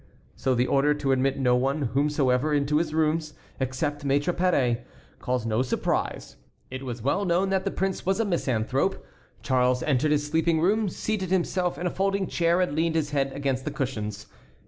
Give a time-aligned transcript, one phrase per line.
[0.35, 4.81] So the order to admit no one whomsoever to his rooms, except Maître Paré,
[5.19, 6.37] caused no surprise.
[6.71, 9.05] It was well known that the prince was a misanthrope.
[9.43, 13.31] Charles entered his sleeping room, seated himself in a folding chair, and leaned his head
[13.35, 14.25] against the cushions.